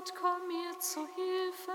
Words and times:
Gott, 0.00 0.14
komm 0.18 0.46
mir 0.48 0.78
zu 0.78 1.06
Hilfe. 1.14 1.72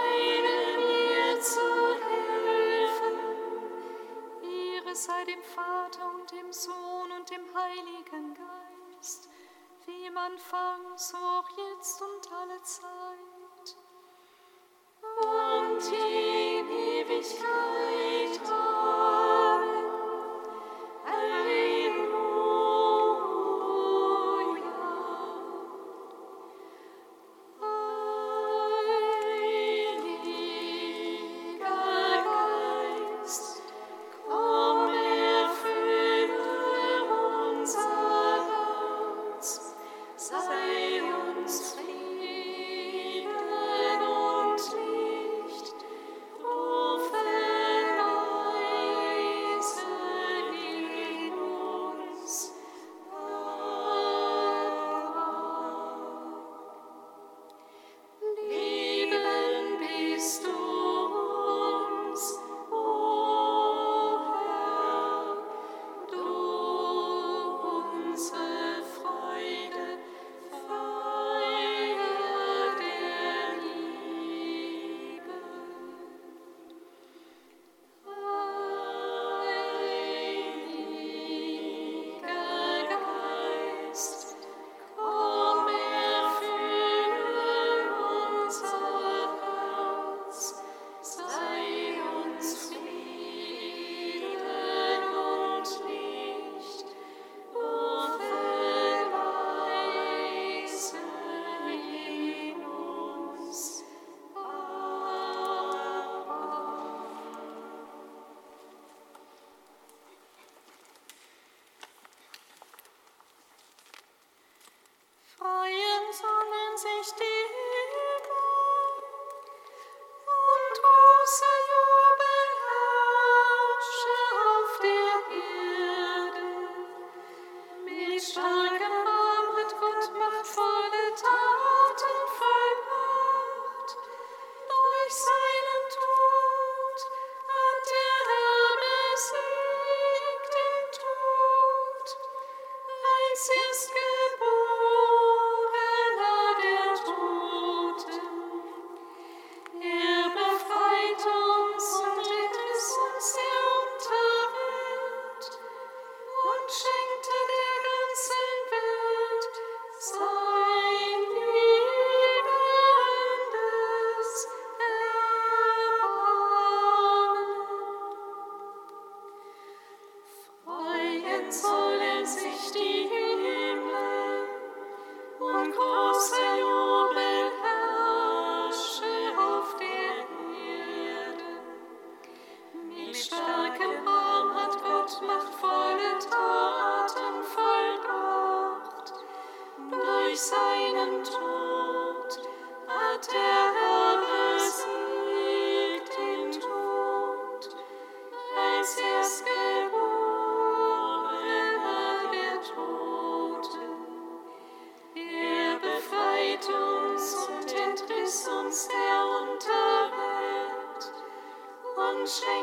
Eile 0.00 0.76
mir 0.78 1.40
zu 1.40 1.60
Hilfe. 2.08 3.10
Ehre 4.42 4.96
sei 4.96 5.24
dem 5.24 5.42
Vater 5.42 6.14
und 6.14 6.32
dem 6.32 6.52
Sohn 6.52 7.12
und 7.12 7.30
dem 7.30 7.44
Heiligen 7.54 8.34
Geist, 8.34 9.28
wie 9.86 10.06
im 10.06 10.18
Anfang, 10.18 10.96
so 10.96 11.16
auch 11.16 11.48
jetzt 11.56 12.02
und 12.02 12.32
alle 12.32 12.60
Zeit. 12.62 13.76
Und 15.22 15.92
die 15.92 16.27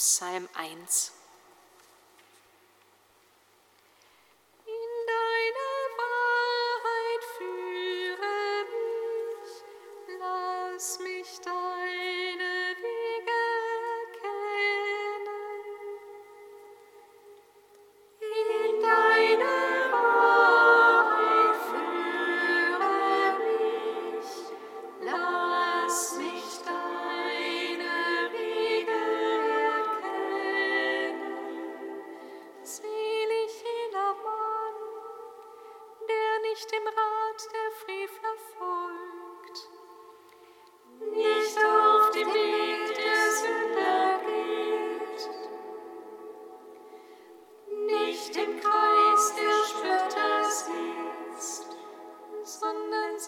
Psalm 0.00 0.48
1. 0.54 1.17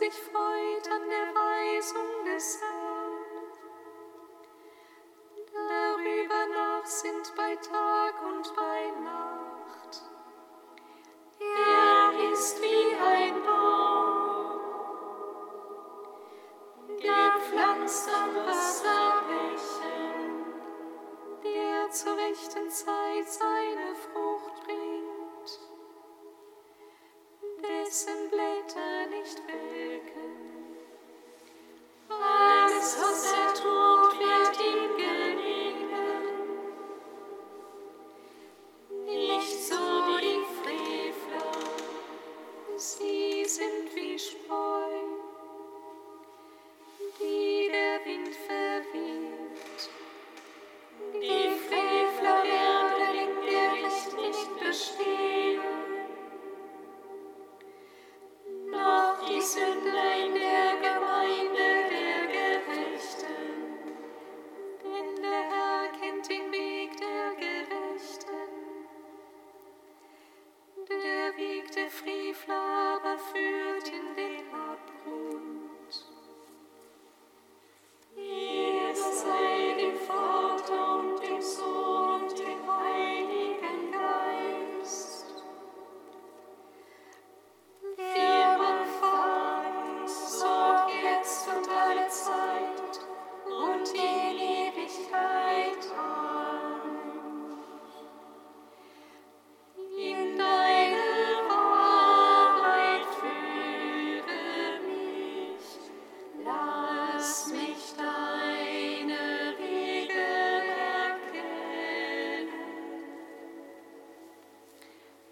sich 0.00 0.14
freut 0.14 0.88
an 0.90 1.02
der 1.10 1.34
Weisung 1.34 2.24
des 2.24 2.58
Herrn. 2.58 2.79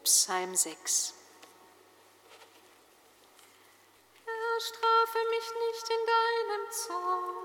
Psalm 0.09 0.55
6. 0.55 1.13
Herr, 4.25 4.61
strafe 4.63 5.19
mich 5.29 5.53
nicht 5.67 5.87
in 5.91 6.03
deinem 6.07 6.71
Zorn 6.71 7.37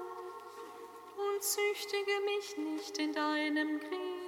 und 1.18 1.44
züchtige 1.44 2.22
mich 2.22 2.58
nicht 2.58 2.98
in 3.00 3.12
deinem 3.12 3.82
Krieg. 3.82 4.23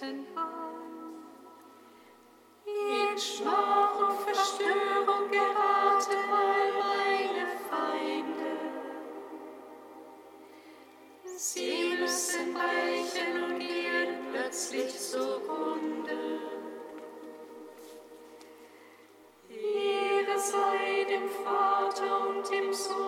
Beten 0.00 0.26
an. 0.36 1.24
In 2.66 3.18
Schmach 3.18 3.98
und 3.98 4.20
Verstörung 4.20 5.30
geraten 5.30 6.16
all 6.32 6.72
meine 6.82 7.46
Feinde. 7.70 8.50
Sie 11.36 11.96
müssen 11.98 12.54
weichen 12.54 13.42
und 13.44 13.58
gehen 13.58 14.26
plötzlich 14.32 14.98
zugrunde. 14.98 16.40
Ehre 19.48 20.38
sei 20.38 21.06
dem 21.08 21.28
Vater 21.28 22.28
und 22.28 22.50
dem 22.50 22.72
Sohn 22.72 23.05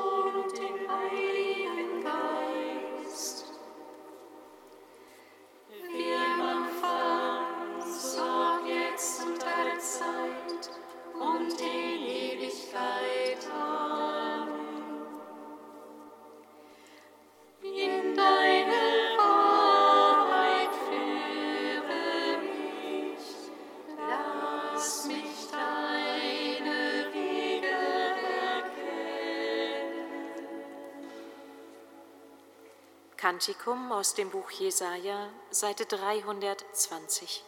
Kantikum 33.38 33.92
aus 33.92 34.14
dem 34.14 34.30
Buch 34.30 34.50
Jesaja, 34.50 35.30
Seite 35.52 35.87
320. 35.87 37.45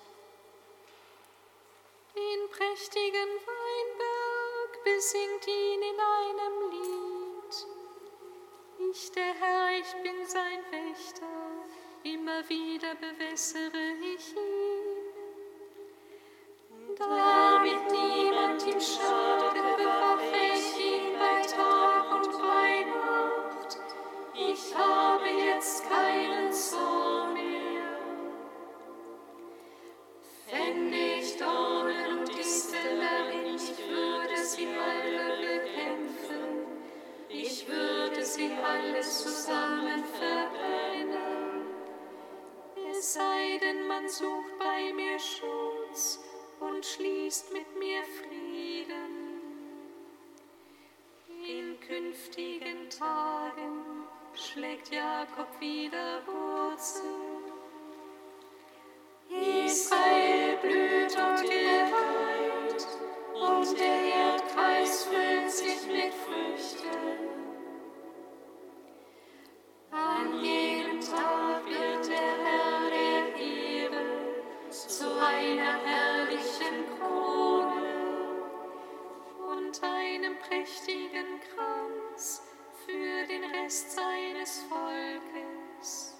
Den 2.14 2.48
prächtigen 2.48 3.30
Weinberg 3.44 4.84
besingt 4.84 5.48
ihn 5.48 5.82
in 5.82 5.98
einem 5.98 6.70
Lied. 6.70 7.66
Ich, 8.92 9.10
der 9.10 9.34
Herr, 9.34 9.80
ich 9.80 9.92
bin 10.04 10.24
sein 10.28 10.62
Wächter, 10.70 11.26
immer 12.04 12.48
wieder 12.48 12.94
bewässere 12.94 13.94
ich 14.14 14.36
ihn. 14.36 14.59
Jakob 55.20 55.60
wieder 55.60 56.22
Wurzel. 56.24 57.02
Israel 59.28 60.56
blüht 60.62 61.14
und 61.14 61.42
gedeiht, 61.42 62.86
und 63.34 63.78
der 63.78 64.00
Erdkreis 64.14 65.04
füllt 65.04 65.50
sich 65.50 65.86
mit 65.88 66.14
Früchten. 66.14 67.18
An 69.90 70.42
jenem 70.42 71.00
Tag 71.00 71.66
wird 71.66 72.08
der 72.08 72.34
Herr 72.44 72.88
der 72.88 73.36
Ehre 73.36 74.06
zu 74.70 75.04
einer 75.20 75.84
herrlichen 75.84 76.98
Krone 76.98 77.82
und 79.50 79.82
einem 79.82 80.38
prächtigen 80.38 81.40
Kranz 81.54 82.49
für 82.90 83.26
den 83.26 83.44
Rest 83.44 83.92
seines 83.92 84.64
Volkes. 84.68 86.16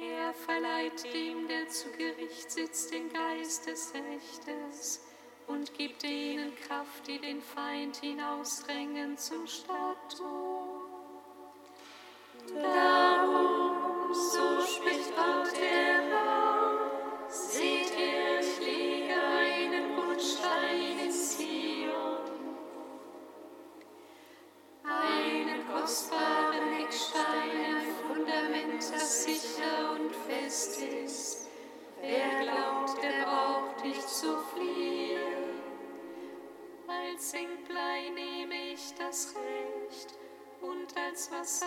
Er 0.00 0.32
verleiht 0.32 1.04
dem, 1.12 1.46
der 1.46 1.68
zu 1.68 1.90
Gericht 1.90 2.50
sitzt, 2.50 2.92
den 2.92 3.12
Geist 3.12 3.66
des 3.66 3.92
Rechtes 3.94 5.00
und 5.46 5.74
gibt 5.74 6.02
denen 6.02 6.54
Kraft, 6.56 7.06
die 7.06 7.18
den 7.18 7.42
Feind 7.42 7.96
hinausdrängen 7.96 9.18
zum 9.18 9.46
Stadttor. 9.46 10.82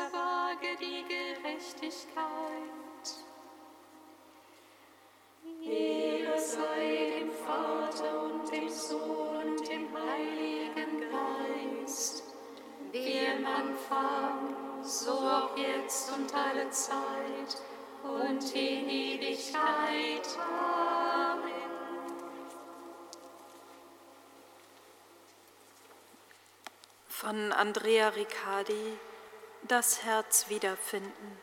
Wasserwaage 0.06 0.78
die 0.80 1.04
Gerechtigkeit. 1.08 2.22
Ehre 5.64 6.40
sei 6.40 7.20
dem 7.20 7.32
Vater 7.32 8.24
und 8.24 8.52
dem 8.52 8.70
Sohn 8.70 9.56
und 9.58 9.68
dem 9.68 9.88
Heiligen 9.96 11.02
Geist, 11.02 12.24
wie 12.92 13.20
im 13.26 13.46
Anfang, 13.46 14.84
so 14.84 15.12
auch 15.12 15.58
jetzt 15.58 16.12
und 16.12 16.34
alle 16.34 16.70
Zeit 16.70 17.62
und 18.04 18.56
in 18.56 18.90
Ewigkeit. 18.90 20.28
Amen. 20.40 21.66
von 27.08 27.52
Andrea 27.54 28.10
Riccardi 28.10 29.00
Das 29.68 30.04
Herz 30.04 30.50
wiederfinden. 30.50 31.40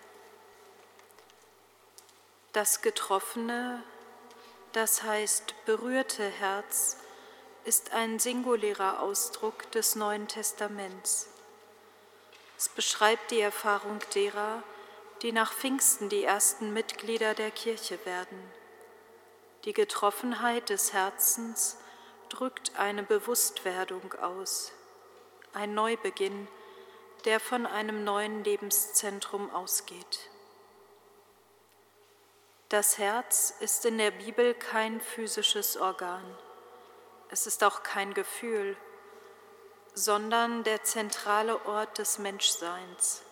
Das 2.53 2.81
getroffene, 2.81 3.83
das 4.73 5.03
heißt 5.03 5.55
berührte 5.65 6.29
Herz, 6.29 6.99
ist 7.65 7.93
ein 7.93 8.21
singulärer 8.21 9.01
Ausdruck 9.01 9.69
des 9.73 9.97
Neuen 9.97 10.29
Testaments. 10.29 11.31
Es 12.57 12.69
beschreibt 12.69 13.33
die 13.33 13.41
Erfahrung 13.41 13.99
derer, 14.15 14.63
die 15.23 15.33
nach 15.33 15.53
Pfingsten 15.53 16.09
die 16.09 16.23
ersten 16.23 16.73
Mitglieder 16.73 17.35
der 17.35 17.51
Kirche 17.51 17.99
werden. 18.07 18.41
Die 19.65 19.73
Getroffenheit 19.73 20.69
des 20.69 20.93
Herzens 20.93 21.77
drückt 22.29 22.79
eine 22.79 23.03
Bewusstwerdung 23.03 24.15
aus 24.15 24.71
ein 25.55 25.75
Neubeginn, 25.75 26.49
der 27.25 27.41
von 27.41 27.67
einem 27.67 28.05
neuen 28.05 28.45
Lebenszentrum 28.45 29.51
ausgeht. 29.51 30.31
Das 32.69 32.99
Herz 32.99 33.55
ist 33.61 33.85
in 33.85 33.99
der 33.99 34.11
Bibel 34.11 34.55
kein 34.55 35.01
physisches 35.01 35.77
Organ. 35.77 36.25
Es 37.29 37.47
ist 37.47 37.63
auch 37.65 37.83
kein 37.83 38.15
Gefühl, 38.15 38.77
sondern 39.95 40.65
der 40.65 40.83
zentrale 40.83 41.65
Ort 41.67 41.99
des 41.99 42.19
Menschseins. 42.19 43.23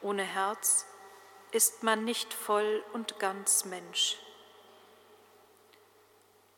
Ohne 0.00 0.22
Herz 0.22 0.86
ist 1.52 1.82
man 1.82 2.04
nicht 2.04 2.32
voll 2.32 2.82
und 2.92 3.18
ganz 3.18 3.66
Mensch. 3.66 4.16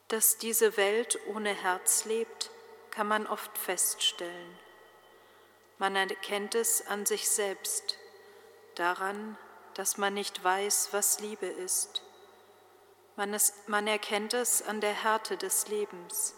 Dass 0.08 0.38
diese 0.38 0.76
Welt 0.76 1.18
ohne 1.26 1.52
Herz 1.52 2.04
lebt, 2.04 2.50
kann 2.90 3.08
man 3.08 3.26
oft 3.26 3.58
feststellen. 3.58 4.67
Man 5.78 5.94
erkennt 5.94 6.56
es 6.56 6.84
an 6.88 7.06
sich 7.06 7.28
selbst, 7.28 7.98
daran, 8.74 9.38
dass 9.74 9.96
man 9.96 10.12
nicht 10.12 10.42
weiß, 10.42 10.88
was 10.90 11.20
Liebe 11.20 11.46
ist. 11.46 12.02
Man, 13.14 13.32
es, 13.32 13.54
man 13.68 13.86
erkennt 13.86 14.34
es 14.34 14.60
an 14.60 14.80
der 14.80 14.92
Härte 14.92 15.36
des 15.36 15.68
Lebens. 15.68 16.34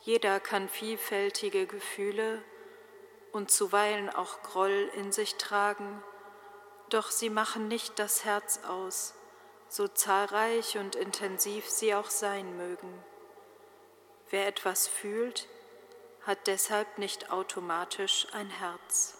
Jeder 0.00 0.40
kann 0.40 0.70
vielfältige 0.70 1.66
Gefühle 1.66 2.42
und 3.32 3.50
zuweilen 3.50 4.08
auch 4.08 4.42
Groll 4.42 4.90
in 4.94 5.12
sich 5.12 5.36
tragen, 5.36 6.02
doch 6.88 7.10
sie 7.10 7.30
machen 7.30 7.68
nicht 7.68 7.98
das 7.98 8.24
Herz 8.24 8.60
aus, 8.66 9.14
so 9.68 9.86
zahlreich 9.86 10.78
und 10.78 10.96
intensiv 10.96 11.68
sie 11.68 11.94
auch 11.94 12.08
sein 12.08 12.56
mögen. 12.56 13.04
Wer 14.30 14.46
etwas 14.46 14.86
fühlt, 14.86 15.46
hat 16.26 16.46
deshalb 16.46 16.98
nicht 16.98 17.30
automatisch 17.30 18.26
ein 18.32 18.48
Herz. 18.48 19.18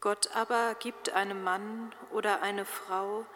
Gott 0.00 0.30
aber 0.34 0.74
gibt 0.74 1.10
einem 1.10 1.42
Mann 1.42 1.94
oder 2.12 2.42
eine 2.42 2.64
Frau, 2.64 3.26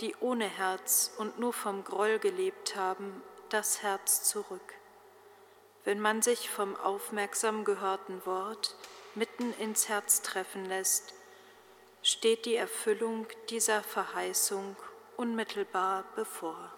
die 0.00 0.14
ohne 0.20 0.46
Herz 0.46 1.12
und 1.18 1.38
nur 1.38 1.52
vom 1.52 1.84
Groll 1.84 2.18
gelebt 2.18 2.76
haben, 2.76 3.22
das 3.48 3.82
Herz 3.82 4.24
zurück. 4.24 4.74
Wenn 5.84 6.00
man 6.00 6.20
sich 6.20 6.50
vom 6.50 6.76
aufmerksam 6.76 7.64
gehörten 7.64 8.26
Wort 8.26 8.74
mitten 9.14 9.54
ins 9.54 9.88
Herz 9.88 10.20
treffen 10.20 10.66
lässt, 10.66 11.14
steht 12.02 12.44
die 12.44 12.56
Erfüllung 12.56 13.26
dieser 13.48 13.82
Verheißung 13.82 14.76
unmittelbar 15.16 16.04
bevor. 16.16 16.75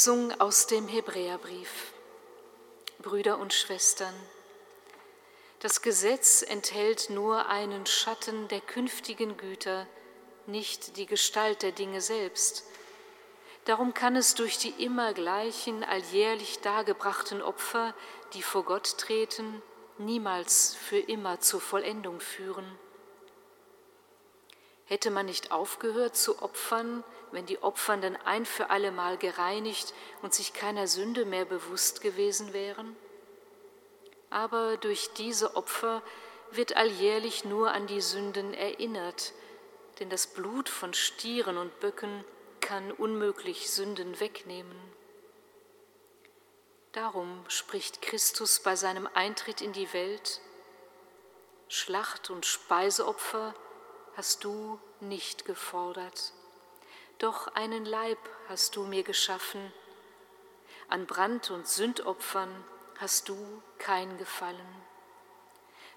Lesung 0.00 0.32
aus 0.40 0.66
dem 0.66 0.88
Hebräerbrief. 0.88 1.92
Brüder 3.02 3.38
und 3.38 3.52
Schwestern, 3.52 4.14
das 5.58 5.82
Gesetz 5.82 6.40
enthält 6.40 7.10
nur 7.10 7.50
einen 7.50 7.84
Schatten 7.84 8.48
der 8.48 8.62
künftigen 8.62 9.36
Güter, 9.36 9.86
nicht 10.46 10.96
die 10.96 11.04
Gestalt 11.04 11.60
der 11.60 11.72
Dinge 11.72 12.00
selbst. 12.00 12.64
Darum 13.66 13.92
kann 13.92 14.16
es 14.16 14.34
durch 14.34 14.56
die 14.56 14.70
immer 14.82 15.12
gleichen, 15.12 15.84
alljährlich 15.84 16.60
dargebrachten 16.60 17.42
Opfer, 17.42 17.92
die 18.32 18.42
vor 18.42 18.64
Gott 18.64 18.96
treten, 18.96 19.60
niemals 19.98 20.76
für 20.76 20.98
immer 20.98 21.40
zur 21.40 21.60
Vollendung 21.60 22.20
führen. 22.20 22.64
Hätte 24.90 25.12
man 25.12 25.26
nicht 25.26 25.52
aufgehört 25.52 26.16
zu 26.16 26.42
opfern, 26.42 27.04
wenn 27.30 27.46
die 27.46 27.62
Opfernden 27.62 28.16
ein 28.24 28.44
für 28.44 28.70
allemal 28.70 29.18
gereinigt 29.18 29.94
und 30.20 30.34
sich 30.34 30.52
keiner 30.52 30.88
Sünde 30.88 31.24
mehr 31.24 31.44
bewusst 31.44 32.00
gewesen 32.00 32.52
wären? 32.52 32.96
Aber 34.30 34.78
durch 34.78 35.12
diese 35.12 35.54
Opfer 35.54 36.02
wird 36.50 36.76
alljährlich 36.76 37.44
nur 37.44 37.70
an 37.70 37.86
die 37.86 38.00
Sünden 38.00 38.52
erinnert, 38.52 39.32
denn 40.00 40.10
das 40.10 40.26
Blut 40.26 40.68
von 40.68 40.92
Stieren 40.92 41.56
und 41.56 41.78
Böcken 41.78 42.24
kann 42.60 42.90
unmöglich 42.90 43.70
Sünden 43.70 44.18
wegnehmen. 44.18 44.76
Darum 46.90 47.44
spricht 47.46 48.02
Christus 48.02 48.58
bei 48.58 48.74
seinem 48.74 49.08
Eintritt 49.14 49.60
in 49.60 49.72
die 49.72 49.92
Welt, 49.92 50.40
Schlacht 51.68 52.28
und 52.28 52.44
Speiseopfer 52.44 53.54
hast 54.16 54.44
du 54.44 54.78
nicht 55.00 55.44
gefordert, 55.44 56.32
doch 57.18 57.48
einen 57.54 57.84
Leib 57.84 58.18
hast 58.48 58.76
du 58.76 58.84
mir 58.84 59.02
geschaffen, 59.02 59.72
an 60.88 61.06
Brand- 61.06 61.50
und 61.50 61.68
Sündopfern 61.68 62.64
hast 62.98 63.28
du 63.28 63.62
kein 63.78 64.18
Gefallen. 64.18 64.82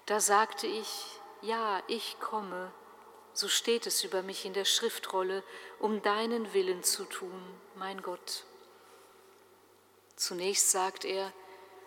Da 0.06 0.20
sagte 0.20 0.66
ich, 0.66 1.20
ja, 1.42 1.82
ich 1.88 2.18
komme, 2.20 2.72
so 3.32 3.48
steht 3.48 3.86
es 3.86 4.04
über 4.04 4.22
mich 4.22 4.44
in 4.44 4.52
der 4.52 4.64
Schriftrolle, 4.64 5.42
um 5.80 6.02
deinen 6.02 6.52
Willen 6.54 6.82
zu 6.82 7.04
tun, 7.04 7.42
mein 7.74 8.00
Gott. 8.02 8.44
Zunächst 10.14 10.70
sagt 10.70 11.04
er, 11.04 11.32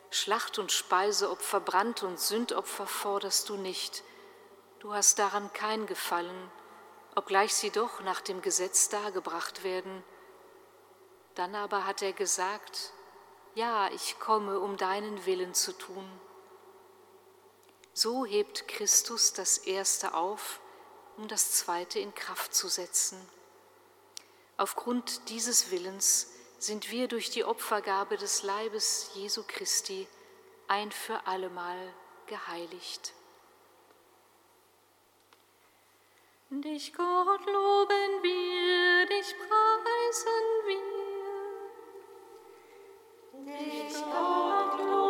Schlacht- 0.09 0.59
und 0.59 0.71
Speiseopfer, 0.71 1.59
Brand- 1.59 2.03
und 2.03 2.19
Sündopfer 2.19 2.87
forderst 2.87 3.49
du 3.49 3.55
nicht, 3.55 4.03
Du 4.79 4.93
hast 4.93 5.17
daran 5.17 5.51
kein 5.53 5.87
Gefallen, 5.87 6.51
obgleich 7.15 7.53
sie 7.55 7.71
doch 7.71 8.01
nach 8.01 8.21
dem 8.21 8.43
Gesetz 8.43 8.89
dargebracht 8.89 9.63
werden. 9.63 10.03
Dann 11.33 11.55
aber 11.55 11.85
hat 11.87 12.03
er 12.03 12.13
gesagt, 12.13 12.93
ja, 13.55 13.89
ich 13.89 14.19
komme, 14.19 14.59
um 14.59 14.77
deinen 14.77 15.25
Willen 15.25 15.55
zu 15.55 15.71
tun. 15.71 16.07
So 17.91 18.23
hebt 18.23 18.67
Christus 18.67 19.33
das 19.33 19.57
Erste 19.57 20.13
auf, 20.13 20.59
um 21.17 21.27
das 21.27 21.53
Zweite 21.53 21.97
in 21.97 22.13
Kraft 22.13 22.53
zu 22.53 22.67
setzen. 22.67 23.19
Aufgrund 24.57 25.29
dieses 25.29 25.71
Willens 25.71 26.31
sind 26.59 26.91
wir 26.91 27.07
durch 27.07 27.31
die 27.31 27.43
Opfergabe 27.43 28.17
des 28.17 28.43
Leibes 28.43 29.09
Jesu 29.15 29.43
Christi 29.47 30.07
ein 30.67 30.91
für 30.91 31.25
allemal 31.25 31.93
geheiligt. 32.27 33.13
Dich, 36.49 36.93
Gott, 36.93 37.45
loben 37.45 38.23
wir, 38.23 39.05
dich 39.07 39.35
preisen 39.35 40.47
wir. 40.65 40.79
Dich, 43.43 43.93
Gott, 43.93 44.79
loben 44.79 45.06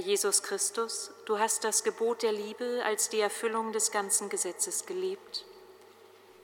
Jesus 0.00 0.42
Christus, 0.42 1.12
du 1.26 1.38
hast 1.38 1.64
das 1.64 1.84
Gebot 1.84 2.22
der 2.22 2.32
Liebe 2.32 2.82
als 2.84 3.08
die 3.08 3.20
Erfüllung 3.20 3.72
des 3.72 3.90
ganzen 3.90 4.28
Gesetzes 4.28 4.86
gelebt. 4.86 5.44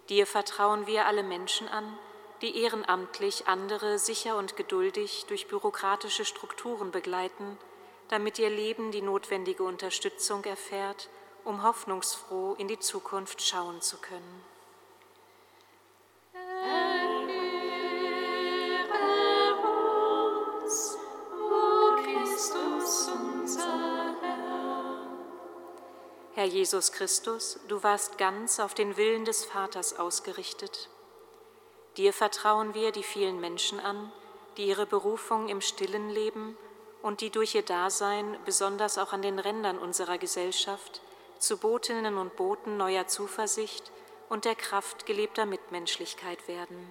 Dir 0.08 0.26
vertrauen 0.26 0.86
wir 0.86 1.06
alle 1.06 1.22
Menschen 1.22 1.68
an, 1.68 1.98
die 2.42 2.62
ehrenamtlich 2.62 3.48
andere 3.48 3.98
sicher 3.98 4.36
und 4.36 4.56
geduldig 4.56 5.24
durch 5.28 5.48
bürokratische 5.48 6.24
Strukturen 6.24 6.90
begleiten, 6.90 7.58
damit 8.08 8.38
ihr 8.38 8.50
Leben 8.50 8.92
die 8.92 9.02
notwendige 9.02 9.64
Unterstützung 9.64 10.44
erfährt, 10.44 11.08
um 11.44 11.62
hoffnungsfroh 11.62 12.54
in 12.58 12.68
die 12.68 12.78
Zukunft 12.78 13.42
schauen 13.42 13.80
zu 13.80 13.96
können. 13.96 14.55
Herr 26.36 26.44
Jesus 26.44 26.92
Christus, 26.92 27.58
du 27.66 27.82
warst 27.82 28.18
ganz 28.18 28.60
auf 28.60 28.74
den 28.74 28.98
Willen 28.98 29.24
des 29.24 29.46
Vaters 29.46 29.98
ausgerichtet. 29.98 30.90
Dir 31.96 32.12
vertrauen 32.12 32.74
wir 32.74 32.92
die 32.92 33.04
vielen 33.04 33.40
Menschen 33.40 33.80
an, 33.80 34.12
die 34.58 34.66
ihre 34.66 34.84
Berufung 34.84 35.48
im 35.48 35.62
stillen 35.62 36.10
leben 36.10 36.58
und 37.00 37.22
die 37.22 37.30
durch 37.30 37.54
ihr 37.54 37.62
Dasein, 37.62 38.36
besonders 38.44 38.98
auch 38.98 39.14
an 39.14 39.22
den 39.22 39.38
Rändern 39.38 39.78
unserer 39.78 40.18
Gesellschaft, 40.18 41.00
zu 41.38 41.56
Botinnen 41.56 42.18
und 42.18 42.36
Boten 42.36 42.76
neuer 42.76 43.06
Zuversicht 43.06 43.90
und 44.28 44.44
der 44.44 44.56
Kraft 44.56 45.06
gelebter 45.06 45.46
Mitmenschlichkeit 45.46 46.48
werden. 46.48 46.86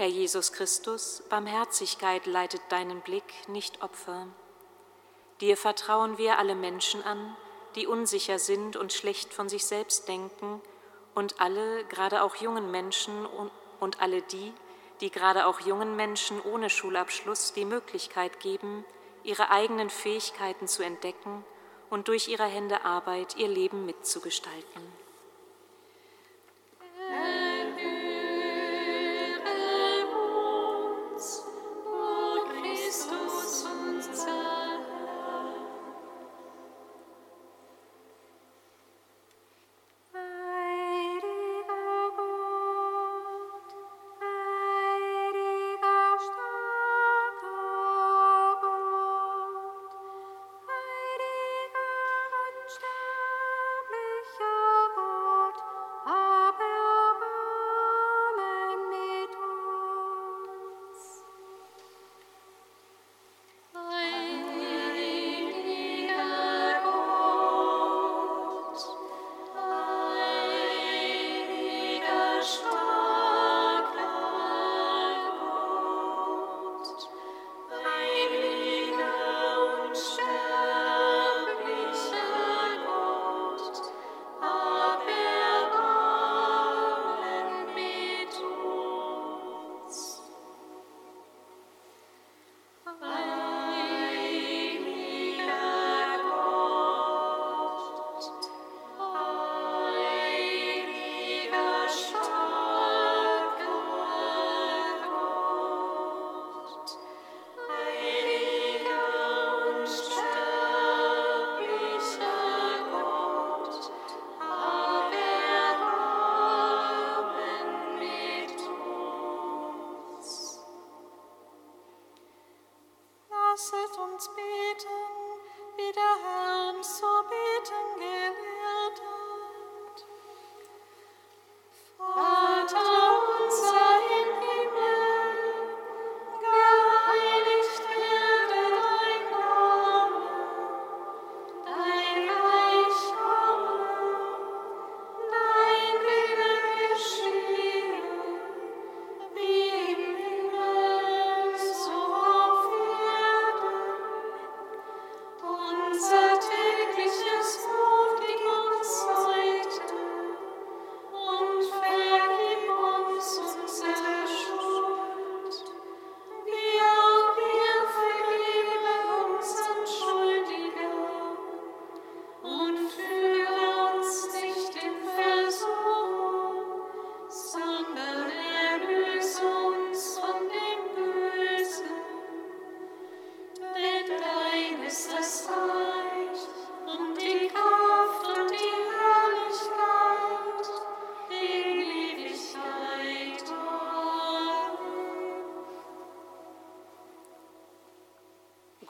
Herr 0.00 0.08
Jesus 0.08 0.52
Christus, 0.52 1.22
Barmherzigkeit 1.28 2.24
leitet 2.24 2.62
deinen 2.70 3.02
Blick, 3.02 3.34
nicht 3.48 3.82
Opfer. 3.82 4.28
Dir 5.42 5.58
vertrauen 5.58 6.16
wir 6.16 6.38
alle 6.38 6.54
Menschen 6.54 7.02
an, 7.02 7.36
die 7.74 7.86
unsicher 7.86 8.38
sind 8.38 8.76
und 8.76 8.94
schlecht 8.94 9.34
von 9.34 9.50
sich 9.50 9.66
selbst 9.66 10.08
denken, 10.08 10.62
und 11.14 11.38
alle, 11.38 11.84
gerade 11.84 12.22
auch 12.22 12.36
jungen 12.36 12.70
Menschen 12.70 13.26
und, 13.26 14.00
alle 14.00 14.22
die, 14.22 14.54
die 15.02 15.10
gerade 15.10 15.44
auch 15.44 15.60
jungen 15.60 15.96
Menschen 15.96 16.40
ohne 16.40 16.70
Schulabschluss 16.70 17.52
die 17.52 17.66
Möglichkeit 17.66 18.40
geben, 18.40 18.86
ihre 19.22 19.50
eigenen 19.50 19.90
Fähigkeiten 19.90 20.66
zu 20.66 20.82
entdecken 20.82 21.44
und 21.90 22.08
durch 22.08 22.28
ihre 22.28 22.46
Hände 22.46 22.86
Arbeit 22.86 23.36
ihr 23.36 23.48
Leben 23.48 23.84
mitzugestalten. 23.84 24.99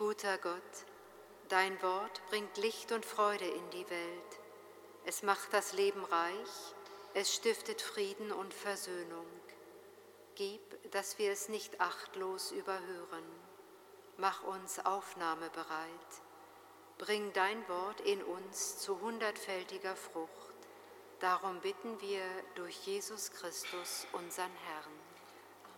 Guter 0.01 0.39
Gott, 0.39 0.87
dein 1.51 1.83
Wort 1.83 2.23
bringt 2.31 2.57
Licht 2.57 2.91
und 2.91 3.05
Freude 3.05 3.45
in 3.45 3.69
die 3.69 3.91
Welt. 3.91 4.41
Es 5.05 5.23
macht 5.23 5.53
das 5.53 5.75
Leben 5.75 6.03
reich, 6.07 6.75
es 7.13 7.35
stiftet 7.35 7.83
Frieden 7.83 8.33
und 8.33 8.55
Versöhnung. 8.55 9.27
Gib, 10.37 10.91
dass 10.93 11.19
wir 11.19 11.31
es 11.31 11.51
nicht 11.51 11.83
achtlos 11.83 12.51
überhören. 12.51 13.27
Mach 14.17 14.43
uns 14.45 14.79
aufnahmebereit. 14.79 16.23
Bring 16.97 17.31
dein 17.35 17.69
Wort 17.69 18.01
in 18.01 18.23
uns 18.23 18.79
zu 18.79 19.03
hundertfältiger 19.03 19.97
Frucht. 19.97 20.55
Darum 21.19 21.61
bitten 21.61 22.01
wir 22.01 22.23
durch 22.55 22.87
Jesus 22.87 23.33
Christus, 23.33 24.07
unseren 24.13 24.57
Herrn. 24.65 24.99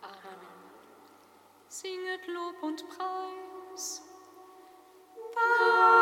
Amen. 0.00 0.46
Singet 1.66 2.24
Lob 2.28 2.62
und 2.62 2.88
Preis. 2.88 4.02
Bye. 5.34 6.01